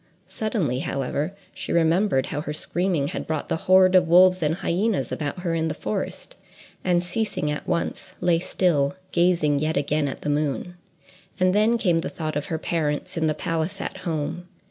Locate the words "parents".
12.57-13.15